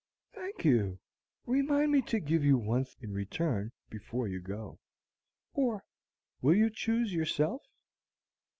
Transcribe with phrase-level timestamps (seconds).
[0.33, 0.97] "Thank you.
[1.45, 4.79] Remind me to give you one in return before you go,
[5.53, 5.83] or
[6.41, 7.61] will you choose yourself?"